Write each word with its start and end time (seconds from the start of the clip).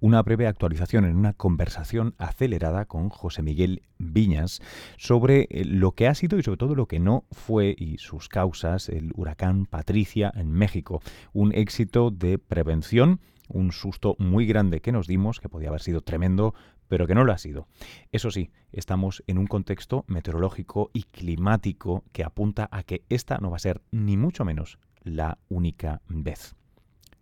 una 0.00 0.22
breve 0.22 0.46
actualización 0.46 1.04
en 1.04 1.16
una 1.16 1.32
conversación 1.32 2.14
acelerada 2.18 2.86
con 2.86 3.08
José 3.08 3.42
Miguel 3.42 3.82
Viñas 3.98 4.60
sobre 4.96 5.48
eh, 5.50 5.64
lo 5.64 5.92
que 5.92 6.08
ha 6.08 6.14
sido 6.14 6.38
y 6.38 6.42
sobre 6.42 6.58
todo 6.58 6.74
lo 6.74 6.86
que 6.86 6.98
no 6.98 7.24
fue 7.30 7.74
y 7.78 7.98
sus 7.98 8.28
causas 8.28 8.88
el 8.88 9.12
huracán 9.14 9.66
Patricia 9.66 10.32
en 10.34 10.50
México. 10.50 11.02
Un 11.32 11.54
éxito 11.54 12.10
de 12.10 12.38
prevención 12.38 13.20
un 13.50 13.72
susto 13.72 14.16
muy 14.18 14.46
grande 14.46 14.80
que 14.80 14.92
nos 14.92 15.06
dimos, 15.06 15.40
que 15.40 15.48
podía 15.48 15.68
haber 15.68 15.82
sido 15.82 16.00
tremendo, 16.00 16.54
pero 16.88 17.06
que 17.06 17.14
no 17.14 17.24
lo 17.24 17.32
ha 17.32 17.38
sido. 17.38 17.66
Eso 18.12 18.30
sí, 18.30 18.50
estamos 18.72 19.22
en 19.26 19.38
un 19.38 19.46
contexto 19.46 20.04
meteorológico 20.08 20.90
y 20.92 21.04
climático 21.04 22.04
que 22.12 22.24
apunta 22.24 22.68
a 22.72 22.82
que 22.82 23.04
esta 23.08 23.38
no 23.38 23.50
va 23.50 23.56
a 23.56 23.60
ser 23.60 23.82
ni 23.90 24.16
mucho 24.16 24.44
menos 24.44 24.78
la 25.02 25.38
única 25.48 26.02
vez. 26.08 26.54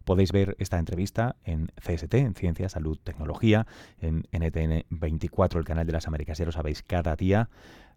Podéis 0.08 0.32
ver 0.32 0.56
esta 0.58 0.78
entrevista 0.78 1.36
en 1.44 1.66
CST, 1.76 2.14
en 2.14 2.34
Ciencia, 2.34 2.70
Salud, 2.70 2.98
Tecnología, 2.98 3.66
en 4.00 4.24
NTN 4.32 4.86
24, 4.88 5.60
el 5.60 5.66
canal 5.66 5.86
de 5.86 5.92
las 5.92 6.08
Américas. 6.08 6.38
Ya 6.38 6.46
lo 6.46 6.52
sabéis, 6.52 6.82
cada 6.82 7.14
día 7.14 7.50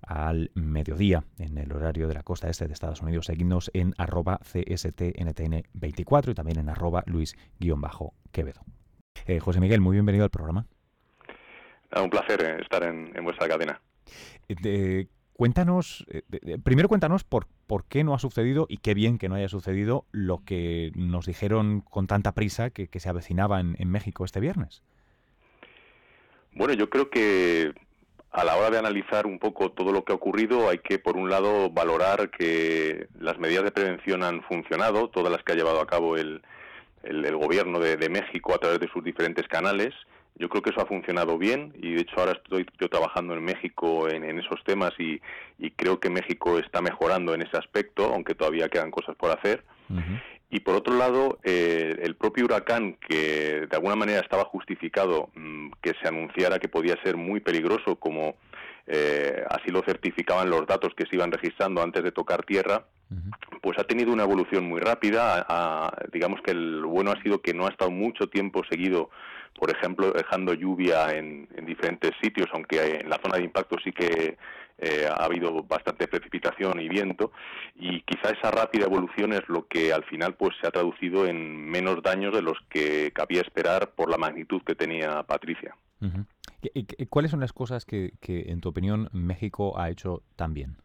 al 0.06 0.52
mediodía, 0.54 1.24
en 1.40 1.58
el 1.58 1.72
horario 1.72 2.10
de 2.10 2.14
la 2.14 2.24
costa 2.24 2.50
este 2.50 2.68
de 2.68 2.74
Estados 2.74 3.02
Unidos. 3.02 3.28
Seguidnos 3.28 3.72
en 3.74 3.94
arroba 3.98 4.42
CSTNTN24 4.42 6.32
y 6.32 6.34
también 6.34 6.60
en 6.60 6.68
arroba 6.68 7.02
Luis-Quevedo. 7.06 8.62
Eh, 9.26 9.40
José 9.40 9.62
Miguel, 9.62 9.80
muy 9.80 9.94
bienvenido 9.94 10.26
al 10.26 10.32
programa. 10.32 10.66
Un 11.96 12.10
placer 12.10 12.44
eh, 12.44 12.62
estar 12.62 12.84
en, 12.84 13.14
vuestra 13.24 13.48
cadena. 13.48 13.80
Eh, 15.42 15.44
cuéntanos, 15.44 16.06
primero 16.64 16.88
cuéntanos 16.88 17.24
por, 17.24 17.48
por 17.66 17.86
qué 17.86 18.04
no 18.04 18.14
ha 18.14 18.20
sucedido 18.20 18.68
y 18.70 18.78
qué 18.78 18.94
bien 18.94 19.18
que 19.18 19.28
no 19.28 19.36
haya 19.36 19.50
sucedido 19.50 20.06
lo 20.12 20.44
que 20.46 20.92
nos 20.96 21.26
dijeron 21.26 21.82
con 21.82 22.06
tanta 22.06 22.34
prisa 22.34 22.70
que, 22.70 22.88
se 23.00 23.10
avecinaba 23.10 23.60
en, 23.60 23.90
México 23.90 24.24
este 24.24 24.40
viernes. 24.40 24.84
Bueno, 26.54 26.74
yo 26.74 26.92
creo 26.92 27.10
que 27.10 27.74
a 28.32 28.44
la 28.44 28.56
hora 28.56 28.70
de 28.70 28.78
analizar 28.78 29.26
un 29.26 29.40
poco 29.40 29.72
todo 29.72 29.92
lo 29.92 30.04
que 30.04 30.14
ha 30.14 30.16
ocurrido, 30.16 30.70
hay 30.70 30.78
que, 30.78 31.00
por 31.00 31.18
un 31.18 31.30
lado, 31.30 31.72
valorar 31.72 32.30
que 32.30 33.08
las 33.20 33.40
medidas 33.40 33.64
de 33.64 33.72
prevención 33.72 34.24
han 34.24 34.44
funcionado, 34.44 35.10
todas 35.10 35.32
las 35.32 35.44
que 35.44 35.54
ha 35.54 35.56
llevado 35.56 35.82
a 35.82 35.88
cabo 35.88 36.18
el, 36.18 36.44
el, 37.04 37.36
gobierno 37.36 37.80
de, 37.80 38.10
México 38.10 38.54
a 38.54 38.60
través 38.60 38.80
de 38.80 38.90
sus 38.90 39.04
diferentes 39.04 39.48
canales. 39.48 39.94
Yo 40.36 40.50
creo 40.50 40.62
que 40.62 40.72
eso 40.72 40.82
ha 40.82 40.86
funcionado 40.86 41.38
bien 41.38 41.74
y 41.78 41.94
de 41.94 42.02
hecho 42.02 42.16
ahora 42.18 42.32
estoy 42.32 42.66
yo 42.80 42.90
trabajando 42.90 43.34
en 43.34 43.44
México 43.44 44.10
en, 44.10 44.40
esos 44.40 44.64
temas 44.64 44.92
y, 44.98 45.20
creo 45.76 46.00
que 46.00 46.10
México 46.10 46.58
está 46.58 46.82
mejorando 46.82 47.34
en 47.34 47.44
ese 47.44 47.58
aspecto, 47.58 48.06
aunque 48.06 48.34
todavía 48.34 48.70
quedan 48.70 48.92
cosas 48.92 49.16
por 49.16 49.32
hacer. 49.32 49.64
Y 50.50 50.60
por 50.62 50.76
otro 50.76 50.96
lado, 50.98 51.40
eh, 51.44 51.96
el 52.02 52.16
propio 52.16 52.46
huracán, 52.46 52.98
que 53.08 53.68
de 53.70 53.76
alguna 53.76 53.96
manera 53.96 54.20
estaba 54.20 54.44
justificado 54.46 55.30
mm, 55.34 55.72
que 55.82 55.94
se 56.02 56.08
anunciara 56.08 56.60
que 56.60 56.68
podía 56.68 57.02
ser 57.04 57.16
muy 57.16 57.40
peligroso, 57.40 57.96
como 57.96 58.36
eh, 58.88 59.44
así 59.50 59.72
lo 59.72 59.82
certificaban 59.84 60.50
los 60.50 60.68
datos 60.68 60.94
que 60.96 61.06
se 61.06 61.16
iban 61.16 61.32
registrando 61.32 61.82
antes 61.82 62.04
de 62.04 62.12
tocar 62.12 62.44
tierra, 62.44 62.86
pues 63.62 63.78
ha 63.78 63.84
tenido 63.84 64.12
una 64.12 64.24
evolución 64.24 64.66
muy 64.66 64.80
rápida. 64.80 65.92
digamos 66.12 66.42
que 66.42 66.52
el 66.52 66.86
bueno 66.86 67.12
ha 67.12 67.22
sido 67.22 67.42
que 67.42 67.54
no 67.54 67.68
ha 67.68 67.70
estado 67.70 67.92
mucho 67.92 68.28
tiempo 68.28 68.64
seguido 68.70 69.10
por 69.54 69.70
ejemplo, 69.70 70.12
dejando 70.12 70.54
lluvia 70.54 71.16
en, 71.16 71.48
diferentes 71.66 72.12
sitios, 72.22 72.48
aunque 72.54 73.00
en 73.02 73.10
la 73.10 73.20
zona 73.24 73.38
de 73.38 73.44
impacto 73.44 73.78
sí 73.84 73.92
que 73.92 74.38
eh, 74.78 75.08
ha 75.08 75.26
habido 75.26 75.64
bastante 75.64 76.08
precipitación 76.08 76.80
y 76.82 76.90
viento, 76.90 77.32
y 77.76 78.02
quizá 78.02 78.32
esa 78.32 78.52
rápida 78.52 78.86
evolución 78.86 79.34
es 79.34 79.48
lo 79.48 79.68
que 79.68 79.94
al 79.94 80.04
final 80.06 80.34
pues 80.36 80.56
se 80.60 80.68
ha 80.68 80.72
traducido 80.72 81.28
en 81.28 81.70
menos 81.70 82.02
daños 82.02 82.34
de 82.34 82.42
los 82.42 82.58
que 82.70 83.12
cabía 83.12 83.42
esperar 83.42 83.92
por 83.92 84.10
la 84.10 84.18
magnitud 84.18 84.62
que 84.66 84.76
tenía 84.76 85.24
Patricia. 85.24 85.76
¿Cuáles 87.10 87.32
son 87.32 87.40
las 87.40 87.54
cosas 87.54 87.86
que, 87.86 88.14
que, 88.20 88.52
en 88.52 88.62
tu 88.62 88.70
opinión, 88.70 89.10
México 89.14 89.80
ha 89.80 89.90
hecho 89.90 90.24
tan 90.36 90.54
bien? 90.54 90.78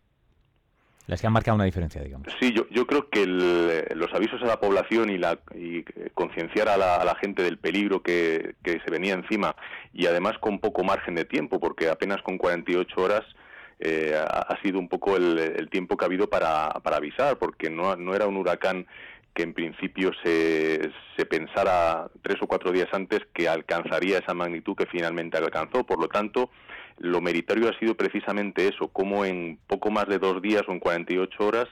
Las 1.07 1.21
que 1.21 1.27
han 1.29 1.33
marcado 1.33 1.55
una 1.55 1.65
diferencia, 1.65 2.03
digamos. 2.03 2.27
Sí, 2.41 2.53
yo, 2.53 2.69
yo 2.71 2.87
creo 2.87 3.09
que 3.09 3.27
los 3.27 4.13
avisos 4.13 4.43
a 4.43 4.47
la 4.47 4.59
población 4.59 5.09
y, 5.11 5.19
la, 5.19 5.39
y 5.55 5.85
concienciar 6.15 6.69
a 6.69 6.77
la, 6.77 7.17
gente 7.21 7.43
del 7.43 7.59
peligro 7.59 8.03
que, 8.03 8.57
se 8.65 8.91
venía 8.91 9.15
encima 9.15 9.55
y 9.93 10.07
además 10.07 10.37
con 10.39 10.59
poco 10.59 10.83
margen 10.83 11.15
de 11.15 11.25
tiempo, 11.25 11.61
porque 11.61 11.89
apenas 11.89 12.21
con 12.23 12.39
48 12.39 13.01
horas 13.01 13.23
eh, 13.79 14.15
ha, 14.17 14.59
sido 14.63 14.79
un 14.79 14.89
poco 14.89 15.17
el, 15.17 15.69
tiempo 15.71 15.97
que 15.97 16.05
ha 16.05 16.07
habido 16.07 16.29
para, 16.29 16.71
para 16.83 16.97
avisar, 16.97 17.39
porque 17.39 17.71
no, 17.71 17.95
no 17.95 18.15
era 18.15 18.27
un 18.27 18.37
huracán 18.37 18.87
que 19.33 19.43
en 19.43 19.53
principio 19.53 20.13
se, 20.25 20.91
se, 21.17 21.27
pensara 21.27 22.09
tres 22.23 22.39
o 22.41 22.47
cuatro 22.47 22.73
días 22.73 22.89
antes 22.93 23.21
que 23.35 23.49
alcanzaría 23.49 24.19
esa 24.19 24.33
magnitud 24.33 24.75
que 24.75 24.87
finalmente 24.87 25.37
alcanzó. 25.37 25.85
Por 25.85 26.01
lo 26.01 26.09
tanto, 26.09 26.51
lo 26.99 27.21
meritorio 27.21 27.69
ha 27.69 27.79
sido 27.79 27.95
precisamente 27.97 28.69
eso, 28.69 28.89
como 28.89 29.25
en 29.25 29.59
poco 29.67 29.91
más 29.91 30.07
de 30.09 30.19
dos 30.19 30.41
días 30.41 30.63
o 30.69 30.73
en 30.73 30.81
48 30.81 31.47
horas 31.47 31.67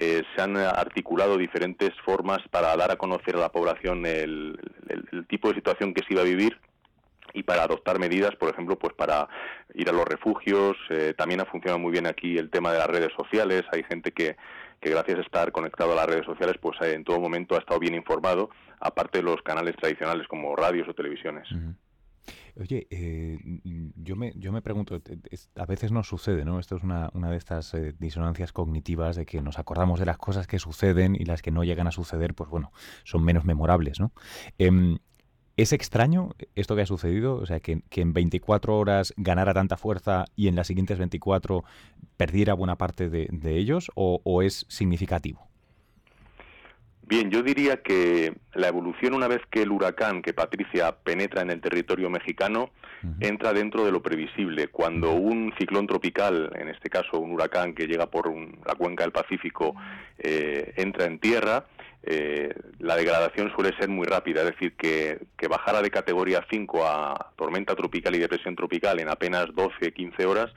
eh, 0.00 0.22
se 0.34 0.42
han 0.42 0.56
articulado 0.56 1.36
diferentes 1.36 1.90
formas 2.04 2.38
para 2.50 2.76
dar 2.76 2.92
a 2.92 2.96
conocer 2.96 3.34
a 3.34 3.40
la 3.40 3.48
población 3.50 4.06
el, 4.06 4.56
tipo 5.28 5.48
de 5.48 5.56
situación 5.56 5.92
que 5.92 6.04
se 6.04 6.14
iba 6.14 6.22
a 6.22 6.24
vivir 6.24 6.56
y 7.34 7.42
para 7.42 7.64
adoptar 7.64 7.98
medidas, 7.98 8.34
por 8.36 8.48
ejemplo, 8.48 8.78
pues 8.78 8.94
para 8.94 9.28
ir 9.74 9.88
a 9.88 9.92
los 9.92 10.04
refugios. 10.04 10.76
Eh, 10.90 11.14
también 11.16 11.40
ha 11.40 11.46
funcionado 11.46 11.80
muy 11.80 11.90
bien 11.90 12.06
aquí 12.06 12.38
el 12.38 12.48
tema 12.48 12.72
de 12.72 12.78
las 12.78 12.86
redes 12.86 13.10
sociales. 13.16 13.64
Hay 13.72 13.82
gente 13.82 14.12
que, 14.12 14.36
que 14.80 14.90
gracias 14.90 15.18
a 15.18 15.22
estar 15.22 15.50
conectado 15.50 15.92
a 15.92 15.96
las 15.96 16.06
redes 16.06 16.26
sociales, 16.26 16.56
pues 16.60 16.80
eh, 16.80 16.92
en 16.92 17.02
todo 17.02 17.18
momento 17.18 17.56
ha 17.56 17.58
estado 17.58 17.80
bien 17.80 17.94
informado, 17.94 18.50
aparte 18.80 19.18
de 19.18 19.24
los 19.24 19.42
canales 19.42 19.74
tradicionales 19.76 20.28
como 20.28 20.54
radios 20.54 20.88
o 20.88 20.94
televisiones. 20.94 21.48
Oye, 22.56 22.86
eh, 22.90 23.38
yo, 23.96 24.16
me, 24.16 24.32
yo 24.36 24.52
me 24.52 24.62
pregunto, 24.62 25.00
a 25.56 25.66
veces 25.66 25.92
nos 25.92 26.08
sucede, 26.08 26.44
¿no? 26.44 26.58
Esto 26.58 26.76
es 26.76 26.82
una, 26.82 27.10
una 27.14 27.30
de 27.30 27.36
estas 27.36 27.72
eh, 27.74 27.94
disonancias 27.98 28.52
cognitivas 28.52 29.16
de 29.16 29.26
que 29.26 29.40
nos 29.40 29.58
acordamos 29.58 30.00
de 30.00 30.06
las 30.06 30.18
cosas 30.18 30.46
que 30.46 30.58
suceden 30.58 31.14
y 31.14 31.24
las 31.24 31.42
que 31.42 31.50
no 31.50 31.64
llegan 31.64 31.86
a 31.86 31.92
suceder, 31.92 32.34
pues 32.34 32.50
bueno, 32.50 32.72
son 33.04 33.24
menos 33.24 33.44
memorables, 33.44 34.00
¿no? 34.00 34.12
Em, 34.58 34.98
¿Es 35.56 35.72
extraño 35.72 36.30
esto 36.54 36.76
que 36.76 36.82
ha 36.82 36.86
sucedido? 36.86 37.34
O 37.34 37.44
sea, 37.44 37.58
que, 37.58 37.82
en 37.90 38.12
24 38.12 38.78
horas 38.78 39.12
ganara 39.16 39.52
tanta 39.54 39.76
fuerza 39.76 40.26
y 40.36 40.46
en 40.46 40.54
las 40.54 40.68
siguientes 40.68 40.98
24 40.98 41.64
perdiera 42.16 42.54
buena 42.54 42.78
parte 42.78 43.10
de, 43.10 43.58
ellos, 43.58 43.90
o 43.96 44.42
es 44.42 44.66
significativo? 44.68 45.47
Bien, 47.08 47.30
yo 47.30 47.42
diría 47.42 47.78
que 47.78 48.34
la 48.52 48.68
evolución 48.68 49.14
una 49.14 49.28
vez 49.28 49.40
que 49.50 49.62
el 49.62 49.70
huracán, 49.70 50.20
que 50.20 50.34
Patricia 50.34 50.92
penetra 50.92 51.40
en 51.40 51.48
el 51.48 51.58
territorio 51.58 52.10
mexicano, 52.10 52.68
entra 53.20 53.54
dentro 53.54 53.86
de 53.86 53.92
lo 53.92 54.02
previsible. 54.02 54.68
Cuando 54.68 55.12
un 55.12 55.54
ciclón 55.58 55.86
tropical, 55.86 56.52
en 56.54 56.68
este 56.68 56.90
caso 56.90 57.18
un 57.18 57.32
huracán 57.32 57.72
que 57.72 57.86
llega 57.86 58.10
por 58.10 58.30
la 58.30 58.74
cuenca 58.74 59.04
del 59.04 59.12
Pacífico, 59.12 59.74
eh, 60.18 60.74
entra 60.76 61.06
en 61.06 61.18
tierra, 61.18 61.64
eh, 62.02 62.54
la 62.78 62.96
degradación 62.96 63.52
suele 63.54 63.76
ser 63.76 63.88
muy 63.88 64.06
rápida, 64.06 64.40
es 64.42 64.52
decir, 64.52 64.74
que, 64.76 65.18
que 65.36 65.48
bajara 65.48 65.82
de 65.82 65.90
categoría 65.90 66.46
5 66.48 66.86
a 66.86 67.32
tormenta 67.36 67.74
tropical 67.74 68.14
y 68.14 68.18
depresión 68.18 68.54
tropical 68.54 69.00
en 69.00 69.08
apenas 69.08 69.46
12, 69.54 69.92
15 69.92 70.26
horas, 70.26 70.52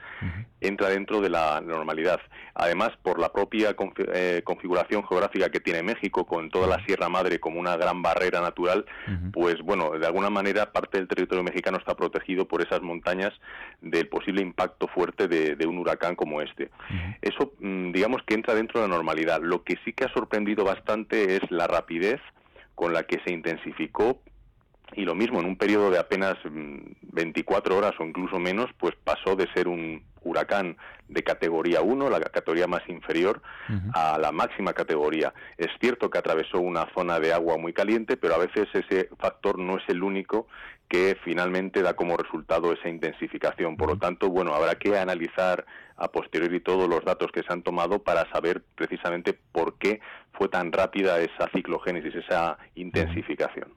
entra 0.60 0.88
dentro 0.88 1.20
de 1.20 1.30
la 1.30 1.60
normalidad. 1.60 2.20
Además, 2.54 2.90
por 3.02 3.18
la 3.18 3.32
propia 3.32 3.74
eh, 4.14 4.42
configuración 4.44 5.06
geográfica 5.06 5.50
que 5.50 5.60
tiene 5.60 5.82
México, 5.82 6.26
con 6.26 6.50
toda 6.50 6.68
la 6.68 6.84
Sierra 6.84 7.08
Madre 7.08 7.40
como 7.40 7.58
una 7.58 7.76
gran 7.76 8.02
barrera 8.02 8.40
natural, 8.40 8.84
pues 9.32 9.60
bueno, 9.62 9.90
de 9.98 10.06
alguna 10.06 10.30
manera 10.30 10.70
parte 10.70 10.98
del 10.98 11.08
territorio 11.08 11.42
mexicano 11.42 11.78
está 11.78 11.96
protegido 11.96 12.46
por 12.46 12.62
esas 12.62 12.82
montañas 12.82 13.32
del 13.80 14.08
posible 14.08 14.42
impacto 14.42 14.86
fuerte 14.88 15.28
de, 15.28 15.66
un 15.66 15.78
huracán 15.78 16.14
como 16.14 16.40
este. 16.40 16.70
Eso, 17.20 17.52
mm, 17.60 17.92
digamos 17.92 18.22
que 18.26 18.34
entra 18.34 18.54
dentro 18.54 18.80
de 18.80 18.88
la 18.88 18.94
normalidad. 18.94 19.40
Lo 19.42 19.62
que 19.62 19.78
sí 19.84 19.92
que 19.92 20.04
ha 20.04 20.12
sorprendido 20.12 20.64
bastante 20.64 21.31
es 21.36 21.50
la 21.50 21.66
rapidez 21.66 22.20
con 22.74 22.92
la 22.92 23.04
que 23.04 23.20
se 23.24 23.32
intensificó 23.32 24.20
y 24.94 25.04
lo 25.04 25.14
mismo, 25.14 25.40
en 25.40 25.46
un 25.46 25.56
periodo 25.56 25.90
de 25.90 25.98
apenas 25.98 26.36
24 26.44 27.74
mm, 27.74 27.78
horas 27.78 27.92
o 27.98 28.04
incluso 28.04 28.38
menos, 28.38 28.70
pues 28.78 28.94
pasó 29.02 29.36
de 29.36 29.48
ser 29.54 29.68
un 29.68 30.02
huracán 30.24 30.76
de 31.08 31.22
categoría 31.24 31.82
1, 31.82 32.10
la 32.10 32.20
categoría 32.20 32.66
más 32.66 32.82
inferior, 32.88 33.42
a 33.92 34.18
la 34.18 34.32
máxima 34.32 34.72
categoría. 34.72 35.34
Es 35.56 35.68
cierto 35.80 36.10
que 36.10 36.18
atravesó 36.18 36.60
una 36.60 36.86
zona 36.94 37.18
de 37.18 37.32
agua 37.32 37.58
muy 37.58 37.72
caliente, 37.72 38.16
pero 38.16 38.34
a 38.34 38.38
veces 38.38 38.68
ese 38.72 39.08
factor 39.18 39.58
no 39.58 39.78
es 39.78 39.84
el 39.88 40.02
único 40.02 40.46
que 40.88 41.16
finalmente 41.24 41.82
da 41.82 41.94
como 41.94 42.16
resultado 42.16 42.72
esa 42.72 42.88
intensificación. 42.88 43.76
Por 43.76 43.88
lo 43.88 43.98
tanto, 43.98 44.28
bueno, 44.28 44.54
habrá 44.54 44.76
que 44.76 44.96
analizar 44.96 45.64
a 46.02 46.10
posteriori 46.10 46.58
todos 46.58 46.88
los 46.88 47.04
datos 47.04 47.30
que 47.30 47.44
se 47.44 47.52
han 47.52 47.62
tomado 47.62 48.02
para 48.02 48.28
saber 48.32 48.64
precisamente 48.74 49.38
por 49.52 49.78
qué 49.78 50.00
fue 50.32 50.48
tan 50.48 50.72
rápida 50.72 51.20
esa 51.20 51.48
ciclogénesis, 51.54 52.16
esa 52.16 52.58
intensificación. 52.74 53.72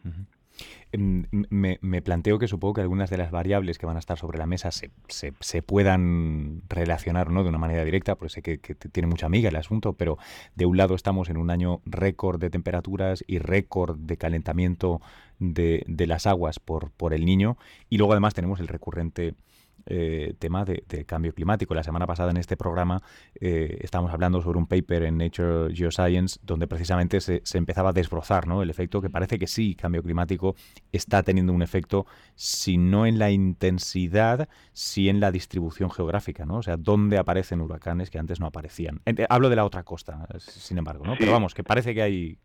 me, 0.92 2.02
planteo 2.02 2.40
que 2.40 2.48
supongo 2.48 2.76
que 2.76 2.82
algunas 2.82 3.12
de 3.12 3.18
las 3.18 3.30
variables 3.30 3.78
que 3.78 3.86
van 3.86 3.98
a 3.98 4.00
estar 4.00 4.18
sobre 4.18 4.40
la 4.40 4.48
mesa 4.48 4.72
se, 4.72 4.90
se, 5.08 5.62
puedan 5.62 6.64
relacionar 6.68 7.30
¿no? 7.30 7.44
de 7.44 7.50
una 7.50 7.60
manera 7.60 7.86
directa, 7.86 8.16
porque 8.16 8.34
sé 8.34 8.42
que, 8.42 8.58
tiene 8.58 9.06
mucha 9.06 9.28
amiga 9.28 9.50
el 9.50 9.56
asunto, 9.56 9.94
pero 9.94 10.18
de 10.56 10.66
un 10.66 10.78
lado 10.78 10.96
estamos 10.96 11.30
en 11.30 11.38
un 11.38 11.52
año 11.52 11.82
récord 11.86 12.40
de 12.40 12.50
temperaturas 12.50 13.24
y 13.28 13.38
récord 13.38 14.00
de 14.00 14.18
calentamiento 14.18 15.00
de, 15.38 15.84
de 15.86 16.08
las 16.08 16.26
aguas 16.26 16.58
por, 16.58 16.90
por 16.90 17.14
el 17.14 17.24
niño, 17.24 17.58
y 17.88 18.00
luego 18.00 18.14
además 18.14 18.34
tenemos 18.34 18.60
el 18.60 18.68
recurrente 18.68 19.36
eh, 19.86 20.34
tema 20.40 20.66
de, 20.66 20.84
cambio 21.06 21.34
climático. 21.34 21.74
La 21.74 21.84
semana 21.84 22.08
pasada 22.08 22.32
en 22.32 22.38
este 22.38 22.58
programa 22.58 23.02
eh, 23.40 23.78
estábamos 23.82 24.12
hablando 24.14 24.42
sobre 24.42 24.58
un 24.58 24.68
paper 24.68 25.04
en 25.04 25.18
Nature 25.18 25.74
Geoscience 25.76 26.40
donde 26.44 26.68
precisamente 26.68 27.22
se, 27.22 27.42
empezaba 27.54 27.90
a 27.90 27.94
desbrozar 27.94 28.48
¿no? 28.48 28.62
el 28.62 28.70
efecto 28.70 29.02
que 29.02 29.10
parece 29.10 29.38
que 29.38 29.48
sí, 29.48 29.76
cambio 29.76 30.02
climático 30.02 30.56
está 30.92 31.24
teniendo 31.24 31.54
un 31.54 31.62
efecto, 31.62 32.06
si 32.36 32.78
no 32.78 33.06
en 33.06 33.20
la 33.20 33.32
intensidad, 33.32 34.50
sí 34.74 35.10
en 35.10 35.20
la 35.20 35.32
distribución 35.32 35.92
geográfica, 35.92 36.46
¿no? 36.46 36.58
O 36.58 36.64
sea, 36.64 36.78
dónde 36.78 37.18
aparecen 37.18 37.62
huracanes 37.62 38.10
que 38.10 38.20
antes 38.20 38.40
no 38.40 38.48
aparecían. 38.48 39.02
Eh, 39.06 39.26
hablo 39.30 39.50
de 39.50 39.56
la 39.56 39.66
otra 39.66 39.84
costa, 39.84 40.28
sin 40.40 40.78
embargo, 40.78 41.06
¿no? 41.06 41.16
Pero 41.18 41.32
vamos, 41.32 41.54
que 41.54 41.64
parece 41.64 41.94
que 41.94 42.02
hay... 42.02 42.38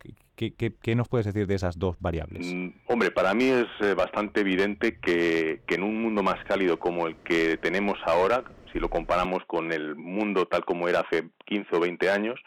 ¿Qué, 0.49 0.95
nos 0.95 1.09
puedes 1.09 1.27
decir 1.27 1.47
de 1.47 1.55
esas 1.55 1.79
dos 1.79 1.97
variables? 2.01 2.55
Mm, 2.55 2.69
hombre, 2.87 3.11
para 3.11 3.35
mí 3.35 3.45
es 3.45 3.67
bastante 3.95 4.41
evidente 4.41 4.99
que, 4.99 5.61
que 5.67 5.75
en 5.75 5.83
un 5.83 6.01
mundo 6.01 6.23
más 6.23 6.43
cálido 6.45 6.79
como 6.79 7.07
el 7.07 7.17
que 7.17 7.59
tenemos 7.59 7.99
ahora, 8.07 8.45
si 8.73 8.79
lo 8.79 8.89
comparamos 8.89 9.45
con 9.47 9.71
el 9.73 9.97
mundo 9.97 10.47
tal 10.47 10.65
como 10.65 10.89
era 10.89 11.01
hace 11.01 11.29
15 11.45 11.77
o 11.77 11.81
20 11.81 12.11
años, 12.11 12.41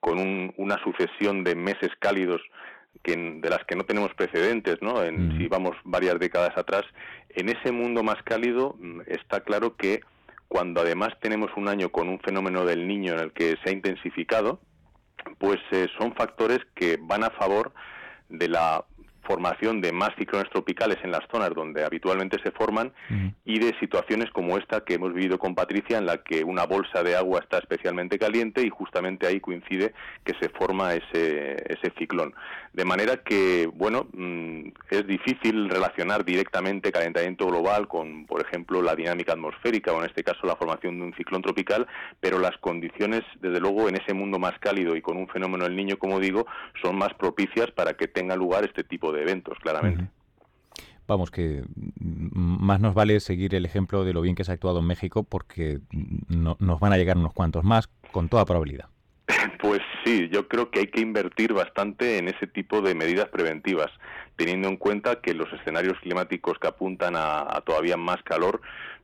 con 0.00 0.52
una 0.56 0.82
sucesión 0.82 1.44
de 1.44 1.54
meses 1.54 1.90
cálidos 1.98 2.42
que, 3.02 3.16
de 3.16 3.48
las 3.48 3.64
que 3.64 3.76
no 3.76 3.84
tenemos 3.84 4.12
precedentes, 4.14 4.82
¿no? 4.82 5.02
En, 5.02 5.38
Si 5.38 5.48
vamos 5.48 5.76
varias 5.84 6.18
décadas 6.18 6.56
atrás, 6.56 6.82
en 7.30 7.48
ese 7.48 7.72
mundo 7.72 8.02
más 8.02 8.22
cálido 8.24 8.76
mm, 8.78 9.02
está 9.06 9.40
claro 9.40 9.76
que 9.76 10.00
cuando 10.48 10.82
además 10.82 11.10
tenemos 11.20 11.50
un 11.56 11.68
año 11.68 11.88
con 11.90 12.08
un 12.08 12.20
fenómeno 12.20 12.66
del 12.66 12.86
niño 12.86 13.14
en 13.14 13.20
el 13.20 13.32
que 13.32 13.56
se 13.62 13.70
ha 13.70 13.72
intensificado, 13.72 14.60
pues 15.38 15.58
eh, 15.70 15.88
son 15.98 16.14
factores 16.14 16.60
que 16.74 16.98
van 17.00 17.24
a 17.24 17.30
favor 17.30 17.72
de 18.28 18.48
la 18.48 18.84
formación 19.24 19.80
de 19.80 19.92
más 19.92 20.10
ciclones 20.18 20.50
tropicales 20.50 20.98
en 21.02 21.12
las 21.12 21.22
zonas 21.30 21.50
donde 21.54 21.84
habitualmente 21.84 22.38
se 22.42 22.50
forman 22.50 22.92
y 23.44 23.58
de 23.58 23.78
situaciones 23.78 24.30
como 24.30 24.58
esta 24.58 24.82
que 24.84 24.94
hemos 24.94 25.14
vivido 25.14 25.38
con 25.38 25.54
Patricia 25.54 25.98
en 25.98 26.06
la 26.06 26.18
que 26.18 26.42
una 26.42 26.64
bolsa 26.64 27.02
de 27.02 27.16
agua 27.16 27.40
está 27.40 27.58
especialmente 27.58 28.18
caliente 28.18 28.62
y 28.62 28.70
justamente 28.70 29.26
ahí 29.26 29.40
coincide 29.40 29.94
que 30.24 30.34
se 30.40 30.48
forma 30.48 30.94
ese, 30.94 31.56
ese 31.72 31.92
ciclón. 31.98 32.34
De 32.72 32.84
manera 32.86 33.18
que, 33.18 33.66
bueno, 33.66 34.06
mm, 34.12 34.68
es 34.90 35.06
difícil 35.06 35.68
relacionar 35.68 36.24
directamente 36.24 36.90
calentamiento 36.90 37.46
global 37.46 37.86
con, 37.86 38.24
por 38.26 38.40
ejemplo, 38.40 38.80
la 38.80 38.96
dinámica 38.96 39.32
atmosférica 39.32 39.92
o 39.92 40.00
en 40.00 40.06
este 40.06 40.24
caso 40.24 40.46
la 40.46 40.56
formación 40.56 40.98
de 40.98 41.04
un 41.04 41.14
ciclón 41.14 41.42
tropical, 41.42 41.86
pero 42.20 42.38
las 42.38 42.56
condiciones, 42.58 43.22
desde 43.40 43.60
luego, 43.60 43.88
en 43.88 43.96
ese 43.96 44.14
mundo 44.14 44.38
más 44.38 44.58
cálido 44.58 44.96
y 44.96 45.02
con 45.02 45.18
un 45.18 45.28
fenómeno 45.28 45.64
del 45.64 45.76
niño, 45.76 45.98
como 45.98 46.18
digo, 46.18 46.46
son 46.80 46.96
más 46.96 47.12
propicias 47.14 47.70
para 47.72 47.94
que 47.94 48.08
tenga 48.08 48.36
lugar 48.36 48.64
este 48.64 48.84
tipo 48.84 49.12
de 49.12 49.22
eventos, 49.22 49.58
claramente. 49.58 50.08
Vamos, 51.06 51.30
que 51.30 51.64
más 51.98 52.80
nos 52.80 52.94
vale 52.94 53.20
seguir 53.20 53.54
el 53.54 53.66
ejemplo 53.66 54.04
de 54.04 54.14
lo 54.14 54.22
bien 54.22 54.34
que 54.34 54.44
se 54.44 54.52
ha 54.52 54.54
actuado 54.54 54.78
en 54.78 54.86
México 54.86 55.24
porque 55.24 55.80
no, 56.28 56.56
nos 56.58 56.80
van 56.80 56.92
a 56.92 56.96
llegar 56.96 57.18
unos 57.18 57.34
cuantos 57.34 57.64
más 57.64 57.88
con 58.12 58.28
toda 58.28 58.44
probabilidad. 58.44 58.86
Pues 59.60 59.80
sí, 60.04 60.28
yo 60.30 60.48
creo 60.48 60.70
que 60.70 60.80
hay 60.80 60.86
que 60.88 61.00
invertir 61.00 61.52
bastante 61.52 62.18
en 62.18 62.28
ese 62.28 62.46
tipo 62.46 62.80
de 62.80 62.94
medidas 62.94 63.28
preventivas, 63.28 63.90
teniendo 64.36 64.68
en 64.68 64.76
cuenta 64.76 65.20
que 65.20 65.34
los 65.34 65.52
escenarios 65.52 65.98
climáticos 66.00 66.58
que 66.58 66.68
apuntan 66.68 67.14
a 67.16 67.62
todavía 67.64 67.96
más 67.96 68.22
calor 68.24 68.60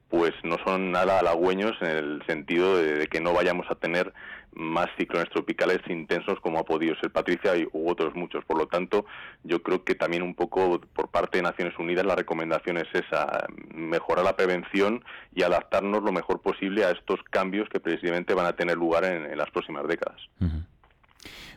pues 0.08 0.32
no 0.43 0.56
son 0.64 0.90
nada 0.90 1.19
halagüeños 1.19 1.72
en 1.81 1.88
el 1.88 2.22
sentido 2.26 2.78
de, 2.78 3.06
que 3.08 3.20
no 3.20 3.32
vayamos 3.34 3.66
a 3.70 3.75
tener 3.75 4.12
más 4.52 4.88
ciclones 4.99 5.28
tropicales 5.31 5.78
intensos 5.88 6.40
como 6.40 6.58
ha 6.58 6.64
podido 6.64 6.96
ser 6.96 7.10
Patricia 7.10 7.56
y, 7.56 7.69
u 7.72 7.90
otros 7.90 8.14
muchos. 8.14 8.44
Por 8.44 8.58
lo 8.58 8.66
tanto, 8.66 9.05
yo 9.44 9.62
creo 9.62 9.84
que 9.84 9.94
también 9.94 10.22
un 10.22 10.34
poco 10.34 10.81
por 10.94 11.10
parte 11.10 11.38
de 11.38 11.43
Naciones 11.43 11.78
Unidas 11.78 12.06
la 12.06 12.16
recomendación 12.16 12.78
es 12.78 12.88
esa, 12.93 13.46
mejorar 13.75 14.25
la 14.25 14.37
prevención 14.37 15.05
y 15.34 15.43
adaptarnos 15.43 16.02
lo 16.02 16.12
mejor 16.12 16.40
posible 16.40 16.84
a 16.84 16.90
estos 16.90 17.20
cambios 17.31 17.69
que 17.69 17.78
precisamente 17.78 18.34
van 18.34 18.46
a 18.46 18.55
tener 18.55 18.76
lugar 18.76 19.05
en, 19.05 19.37
las 19.37 19.50
próximas 19.50 19.87
décadas. 19.87 20.20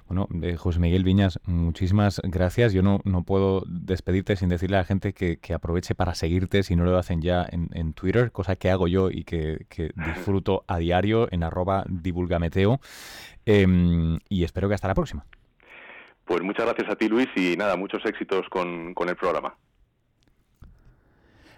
Bueno, 0.08 0.28
eh, 0.42 0.58
José 0.58 0.80
Miguel 0.80 1.04
Viñas, 1.04 1.40
muchísimas 1.46 2.22
gracias. 2.24 2.74
Yo 2.74 2.82
no, 2.82 3.00
no 3.06 3.24
puedo 3.24 3.64
despedirte 3.66 4.36
sin 4.36 4.50
decirle 4.50 4.78
a 4.78 4.80
la 4.80 4.86
gente 4.86 5.14
que, 5.14 5.40
aproveche 5.54 5.96
para 5.96 6.16
seguirte 6.16 6.64
si 6.64 6.76
no 6.76 6.84
lo 6.84 6.98
hacen 6.98 7.22
ya 7.22 7.46
en, 7.50 7.94
Twitter, 7.94 8.32
cosa 8.32 8.56
que 8.56 8.70
hago 8.70 8.88
yo 8.88 9.10
y 9.10 9.24
que, 9.24 9.66
disfruto 9.96 10.64
a 10.68 10.78
diario 10.78 11.28
en 11.32 11.44
arroba 11.44 11.86
divulgameteo. 11.88 12.80
Em, 13.46 14.20
y 14.30 14.44
espero 14.44 14.68
que 14.68 14.76
hasta 14.76 14.88
la 14.88 14.96
próxima. 14.96 15.26
Pues 16.26 16.42
muchas 16.42 16.66
gracias 16.66 16.90
a 16.90 16.96
ti, 16.96 17.08
Luis, 17.08 17.30
y 17.36 17.56
nada, 17.56 17.76
muchos 17.76 18.06
éxitos 18.06 18.48
con, 18.50 18.94
con 18.94 19.10
el 19.10 19.16
programa. 19.16 19.56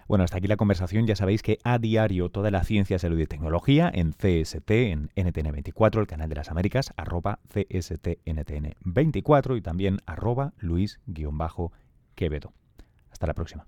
Bueno, 0.08 0.24
hasta 0.24 0.38
aquí 0.38 0.46
la 0.46 0.56
conversación. 0.56 1.06
Ya 1.06 1.16
sabéis 1.16 1.42
que 1.42 1.58
a 1.64 1.78
diario 1.78 2.28
toda 2.28 2.50
la 2.50 2.64
ciencia, 2.64 2.98
salud 2.98 3.18
y 3.18 3.26
tecnología 3.26 3.90
en 3.92 4.12
CST, 4.12 4.70
en 4.70 5.10
NTN24, 5.16 6.00
el 6.00 6.06
canal 6.06 6.28
de 6.28 6.34
las 6.34 6.50
Américas, 6.50 6.92
arroba 6.96 7.38
CSTNTN24 7.52 9.56
y 9.56 9.62
también 9.62 10.00
arroba 10.06 10.52
Luis-Quevedo. 10.58 12.52
Hasta 13.10 13.26
la 13.26 13.34
próxima. 13.34 13.64